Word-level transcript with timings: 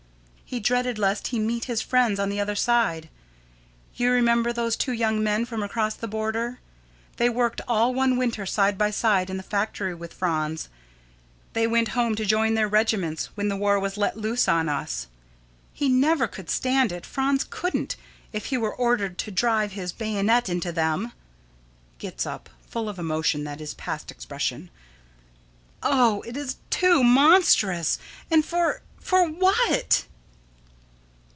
He 0.53 0.59
dreaded 0.59 0.99
lest 0.99 1.27
he 1.27 1.39
meet 1.39 1.63
his 1.63 1.81
friends 1.81 2.19
on 2.19 2.27
the 2.27 2.41
other 2.41 2.55
side. 2.57 3.07
You 3.95 4.11
remember 4.11 4.51
those 4.51 4.75
two 4.75 4.91
young 4.91 5.23
men 5.23 5.45
from 5.45 5.63
across 5.63 5.95
the 5.95 6.09
border? 6.09 6.59
They 7.15 7.29
worked 7.29 7.61
all 7.69 7.93
one 7.93 8.17
winter 8.17 8.45
side 8.45 8.77
by 8.77 8.91
side 8.91 9.29
in 9.29 9.37
the 9.37 9.43
factory 9.43 9.95
with 9.95 10.11
Franz. 10.11 10.67
They 11.53 11.67
went 11.67 11.87
home 11.95 12.15
to 12.17 12.25
join 12.25 12.55
their 12.55 12.67
regiments 12.67 13.27
when 13.35 13.47
the 13.47 13.55
war 13.55 13.79
was 13.79 13.95
let 13.95 14.17
loose 14.17 14.49
on 14.49 14.67
us. 14.67 15.07
He 15.71 15.87
never 15.87 16.27
could 16.27 16.49
stand 16.49 16.91
it, 16.91 17.05
Franz 17.05 17.45
couldn't, 17.49 17.95
if 18.33 18.47
he 18.47 18.57
were 18.57 18.75
ordered 18.75 19.17
to 19.19 19.31
drive 19.31 19.71
his 19.71 19.93
bayonet 19.93 20.49
into 20.49 20.73
them. 20.73 21.13
[Gets 21.97 22.25
up, 22.25 22.49
full 22.67 22.89
of 22.89 22.99
emotion 22.99 23.45
that 23.45 23.61
is 23.61 23.73
past 23.73 24.11
expression.] 24.11 24.69
Oh, 25.81 26.19
it 26.23 26.35
is 26.35 26.57
too 26.69 27.05
monstrous! 27.05 27.97
And 28.29 28.43
for 28.43 28.81
what 28.97 29.01
for 29.01 29.25
what? 29.29 30.05